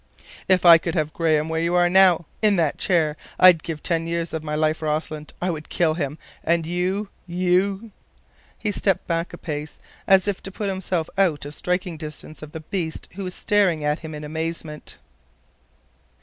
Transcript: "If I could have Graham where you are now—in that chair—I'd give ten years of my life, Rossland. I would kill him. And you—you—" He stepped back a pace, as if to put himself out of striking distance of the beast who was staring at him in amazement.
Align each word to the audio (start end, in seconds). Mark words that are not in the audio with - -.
"If 0.47 0.65
I 0.65 0.79
could 0.79 0.95
have 0.95 1.13
Graham 1.13 1.47
where 1.47 1.61
you 1.61 1.75
are 1.75 1.87
now—in 1.87 2.55
that 2.55 2.79
chair—I'd 2.79 3.61
give 3.61 3.83
ten 3.83 4.07
years 4.07 4.33
of 4.33 4.43
my 4.43 4.55
life, 4.55 4.81
Rossland. 4.81 5.31
I 5.39 5.51
would 5.51 5.69
kill 5.69 5.93
him. 5.93 6.17
And 6.43 6.65
you—you—" 6.65 7.91
He 8.57 8.71
stepped 8.71 9.05
back 9.05 9.31
a 9.31 9.37
pace, 9.37 9.77
as 10.07 10.27
if 10.27 10.41
to 10.41 10.51
put 10.51 10.69
himself 10.69 11.07
out 11.19 11.45
of 11.45 11.53
striking 11.53 11.97
distance 11.97 12.41
of 12.41 12.51
the 12.51 12.61
beast 12.61 13.09
who 13.13 13.25
was 13.25 13.35
staring 13.35 13.83
at 13.83 13.99
him 13.99 14.15
in 14.15 14.23
amazement. 14.23 14.97